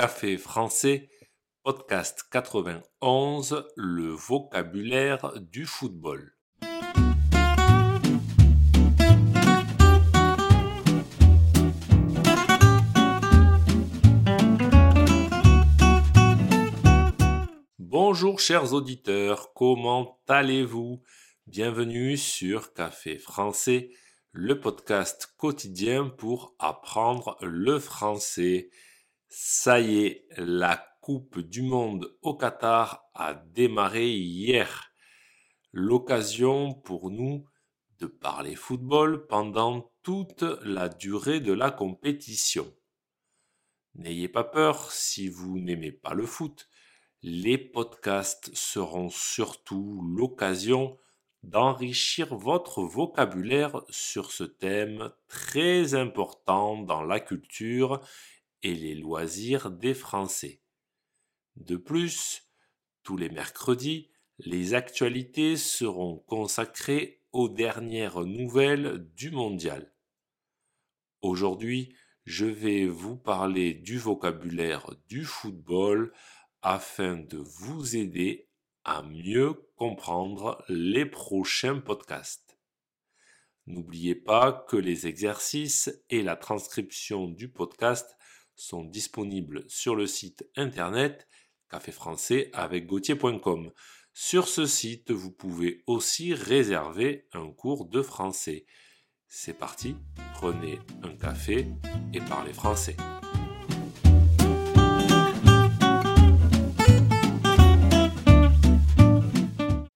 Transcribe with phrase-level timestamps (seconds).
[0.00, 1.10] Café français,
[1.62, 6.38] podcast 91, le vocabulaire du football.
[17.78, 21.02] Bonjour chers auditeurs, comment allez-vous?
[21.46, 23.90] Bienvenue sur Café français,
[24.32, 28.70] le podcast quotidien pour apprendre le français.
[29.32, 34.90] Ça y est, la Coupe du Monde au Qatar a démarré hier.
[35.70, 37.46] L'occasion pour nous
[38.00, 42.74] de parler football pendant toute la durée de la compétition.
[43.94, 46.68] N'ayez pas peur si vous n'aimez pas le foot.
[47.22, 50.98] Les podcasts seront surtout l'occasion
[51.44, 58.00] d'enrichir votre vocabulaire sur ce thème très important dans la culture
[58.62, 60.60] et les loisirs des Français.
[61.56, 62.42] De plus,
[63.02, 69.94] tous les mercredis, les actualités seront consacrées aux dernières nouvelles du mondial.
[71.22, 71.94] Aujourd'hui,
[72.24, 76.12] je vais vous parler du vocabulaire du football
[76.62, 78.48] afin de vous aider
[78.84, 82.58] à mieux comprendre les prochains podcasts.
[83.66, 88.16] N'oubliez pas que les exercices et la transcription du podcast
[88.60, 91.26] sont disponibles sur le site internet
[91.70, 93.70] café français avec gauthier.com.
[94.12, 98.66] Sur ce site, vous pouvez aussi réserver un cours de français.
[99.28, 99.96] C'est parti,
[100.34, 101.68] prenez un café
[102.12, 102.96] et parlez français.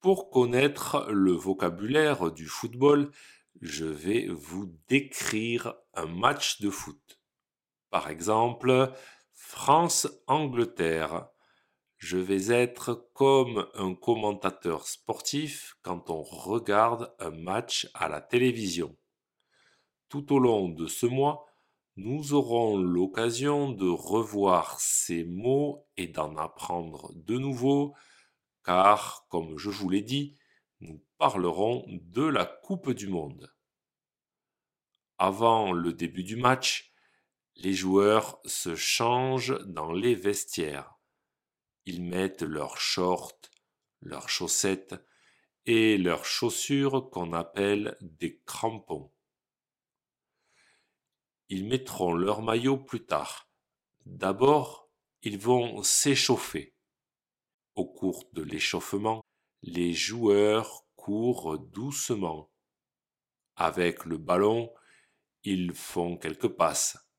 [0.00, 3.10] Pour connaître le vocabulaire du football,
[3.60, 7.19] je vais vous décrire un match de foot.
[7.90, 8.92] Par exemple,
[9.32, 11.28] France-Angleterre.
[11.96, 18.96] Je vais être comme un commentateur sportif quand on regarde un match à la télévision.
[20.08, 21.44] Tout au long de ce mois,
[21.96, 27.94] nous aurons l'occasion de revoir ces mots et d'en apprendre de nouveaux
[28.64, 30.36] car, comme je vous l'ai dit,
[30.80, 33.52] nous parlerons de la Coupe du Monde.
[35.18, 36.89] Avant le début du match,
[37.56, 40.94] les joueurs se changent dans les vestiaires.
[41.84, 43.40] Ils mettent leurs shorts,
[44.00, 44.94] leurs chaussettes
[45.66, 49.12] et leurs chaussures qu'on appelle des crampons.
[51.48, 53.50] Ils mettront leur maillot plus tard.
[54.06, 54.88] D'abord,
[55.22, 56.74] ils vont s'échauffer.
[57.74, 59.22] Au cours de l'échauffement,
[59.62, 62.50] les joueurs courent doucement.
[63.56, 64.72] Avec le ballon,
[65.44, 67.09] ils font quelques passes.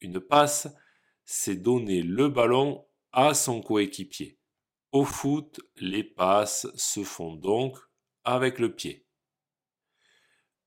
[0.00, 0.68] Une passe,
[1.24, 4.38] c'est donner le ballon à son coéquipier.
[4.92, 7.76] Au foot, les passes se font donc
[8.24, 9.06] avec le pied.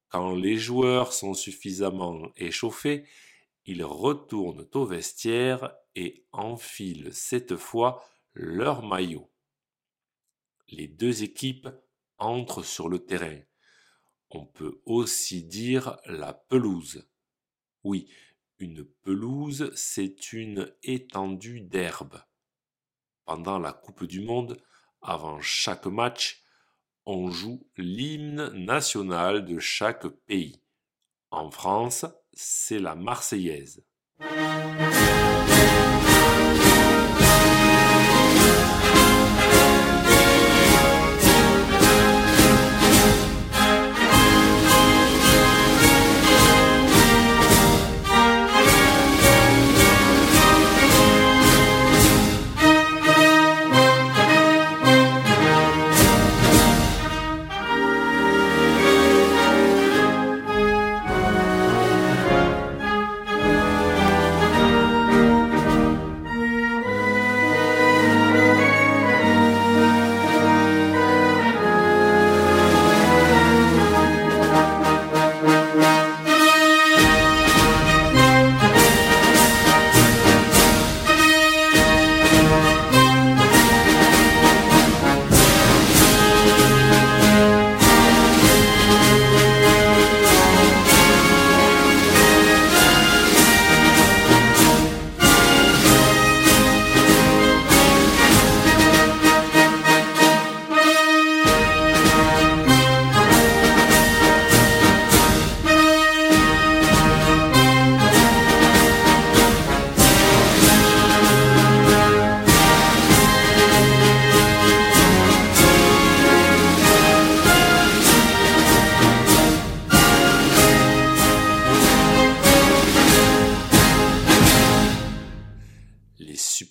[0.09, 3.07] Quand les joueurs sont suffisamment échauffés,
[3.65, 8.03] ils retournent au vestiaire et enfilent cette fois
[8.33, 9.29] leur maillot.
[10.69, 11.69] Les deux équipes
[12.17, 13.39] entrent sur le terrain.
[14.29, 17.07] On peut aussi dire la pelouse.
[17.83, 18.09] Oui,
[18.59, 22.21] une pelouse, c'est une étendue d'herbe.
[23.25, 24.61] Pendant la Coupe du Monde,
[25.01, 26.43] avant chaque match,
[27.05, 30.61] on joue l'hymne national de chaque pays.
[31.31, 33.85] En France, c'est la Marseillaise.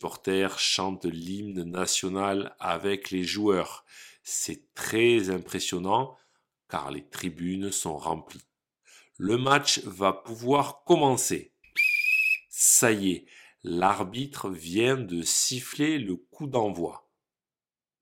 [0.07, 3.85] Supporters chantent l'hymne national avec les joueurs.
[4.23, 6.17] C'est très impressionnant
[6.69, 8.47] car les tribunes sont remplies.
[9.19, 11.53] Le match va pouvoir commencer.
[12.49, 13.27] Ça y est,
[13.65, 17.11] l'arbitre vient de siffler le coup d'envoi.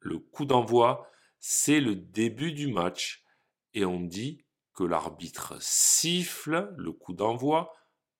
[0.00, 1.10] Le coup d'envoi,
[1.40, 3.24] c'est le début du match
[3.72, 7.72] et on dit que l'arbitre siffle le coup d'envoi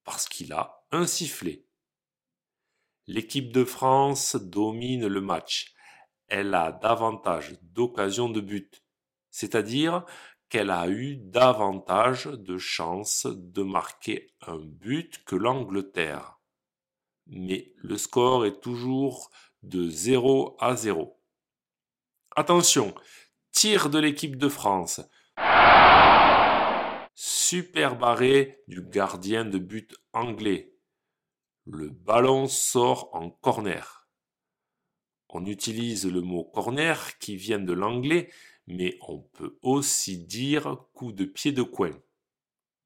[0.04, 1.63] parce qu'il a un sifflet.
[3.06, 5.74] L'équipe de France domine le match.
[6.28, 8.82] Elle a davantage d'occasions de but,
[9.30, 10.06] c'est-à-dire
[10.48, 16.40] qu'elle a eu davantage de chances de marquer un but que l'Angleterre.
[17.26, 19.30] Mais le score est toujours
[19.62, 21.20] de 0 à 0.
[22.36, 22.94] Attention,
[23.52, 25.00] tir de l'équipe de France.
[27.14, 30.74] Super barré du gardien de but anglais.
[31.66, 34.06] Le ballon sort en corner.
[35.31, 38.31] On utilise le mot corner qui vient de l'anglais,
[38.66, 41.99] mais on peut aussi dire coup de pied de coin.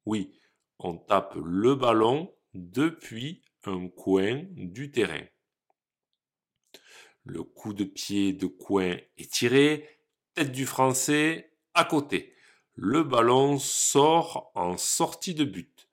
[0.05, 0.39] Oui,
[0.79, 5.25] on tape le ballon depuis un coin du terrain.
[7.25, 9.99] Le coup de pied de coin est tiré,
[10.35, 12.33] tête du français à côté.
[12.75, 15.88] Le ballon sort en sortie de but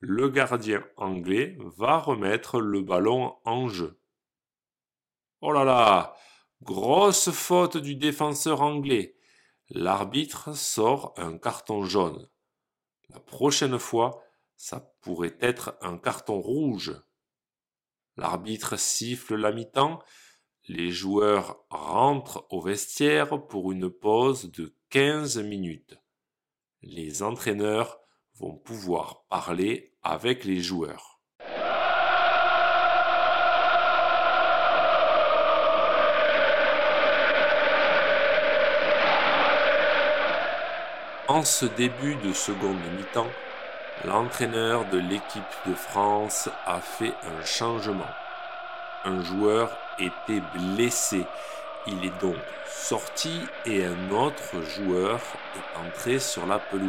[0.00, 4.00] le gardien anglais va remettre le ballon en jeu.
[5.40, 6.14] Oh là là
[6.62, 9.16] Grosse faute du défenseur anglais.
[9.70, 12.28] L'arbitre sort un carton jaune.
[13.10, 14.22] La prochaine fois,
[14.56, 17.00] ça pourrait être un carton rouge.
[18.16, 20.02] L'arbitre siffle la mi-temps.
[20.66, 25.96] Les joueurs rentrent au vestiaire pour une pause de 15 minutes.
[26.82, 28.00] Les entraîneurs
[28.38, 31.18] vont pouvoir parler avec les joueurs.
[41.28, 43.30] En ce début de seconde mi-temps,
[44.04, 48.08] l'entraîneur de l'équipe de France a fait un changement.
[49.04, 51.26] Un joueur était blessé.
[51.86, 52.36] Il est donc
[52.66, 55.20] sorti et un autre joueur
[55.54, 56.88] est entré sur la pelouse.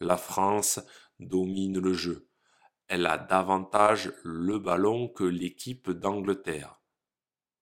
[0.00, 0.80] La France
[1.18, 2.28] domine le jeu.
[2.86, 6.80] Elle a davantage le ballon que l'équipe d'Angleterre.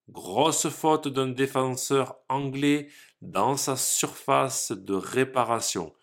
[0.09, 2.88] Grosse faute d'un défenseur anglais
[3.23, 5.94] dans sa surface de réparation.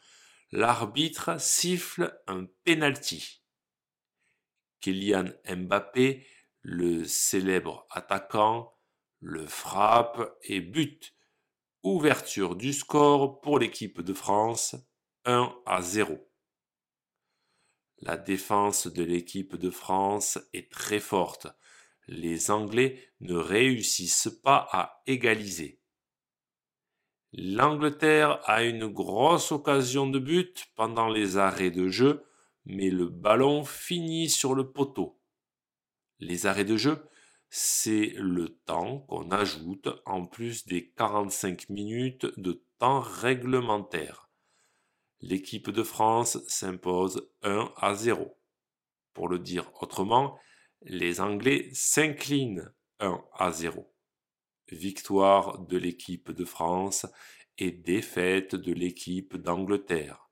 [0.51, 3.43] L'arbitre siffle un penalty.
[4.81, 6.27] Kylian Mbappé,
[6.61, 8.73] le célèbre attaquant,
[9.21, 11.13] le frappe et bute.
[11.83, 14.75] Ouverture du score pour l'équipe de France
[15.25, 16.19] 1 à 0.
[17.99, 21.47] La défense de l'équipe de France est très forte.
[22.07, 25.79] Les Anglais ne réussissent pas à égaliser.
[27.31, 32.25] L'Angleterre a une grosse occasion de but pendant les arrêts de jeu,
[32.65, 35.21] mais le ballon finit sur le poteau.
[36.19, 37.07] Les arrêts de jeu,
[37.49, 44.32] c'est le temps qu'on ajoute en plus des 45 minutes de temps réglementaire
[45.23, 48.37] l'équipe de France s'impose 1 à 0.
[49.13, 50.37] Pour le dire autrement,
[50.81, 53.89] les Anglais s'inclinent 1 à 0.
[54.67, 57.05] Victoire de l'équipe de France
[57.57, 60.29] et défaite de l'équipe d'Angleterre.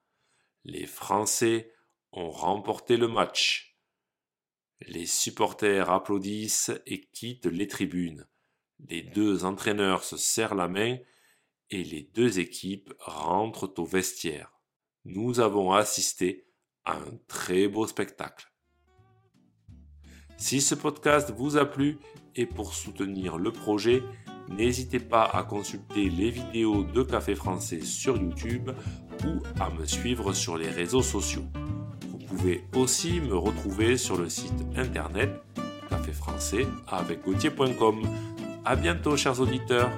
[0.66, 1.72] Les Français
[2.12, 3.78] ont remporté le match.
[4.82, 8.28] Les supporters applaudissent et quittent les tribunes.
[8.90, 10.98] Les deux entraîneurs se serrent la main
[11.70, 14.61] et les deux équipes rentrent au vestiaire
[15.06, 16.46] nous avons assisté
[16.86, 18.52] à un très beau spectacle.
[20.38, 22.00] Si ce podcast vous a plu
[22.36, 24.02] et pour soutenir le projet,
[24.50, 28.72] n'hésitez pas à consulter les vidéos de Café Français sur YouTube
[29.26, 31.46] ou à me suivre sur les réseaux sociaux.
[32.10, 35.30] Vous pouvez aussi me retrouver sur le site internet
[35.90, 37.20] café français avec
[38.66, 39.92] A bientôt chers auditeurs